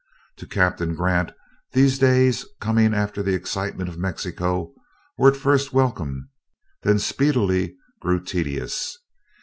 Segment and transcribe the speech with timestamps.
[0.37, 1.31] To Captain Grant
[1.73, 4.73] these days coming after the excitement of Mexico
[5.15, 6.31] were at first welcome,
[6.81, 8.97] then speedily grew tedious.